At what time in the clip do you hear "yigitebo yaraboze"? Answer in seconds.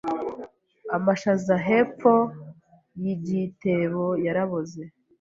3.01-4.83